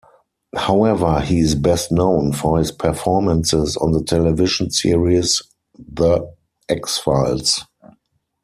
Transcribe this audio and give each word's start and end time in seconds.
However, 0.55 1.19
he 1.21 1.37
is 1.41 1.53
best 1.53 1.91
known 1.91 2.33
for 2.33 2.57
his 2.57 2.71
performances 2.71 3.77
on 3.77 3.91
the 3.91 4.03
television 4.03 4.71
series 4.71 5.43
"The 5.77 6.27
X-Files". 6.67 7.63